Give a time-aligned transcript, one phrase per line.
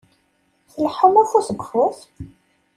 [0.71, 1.99] Tleḥḥum afus deg ufus?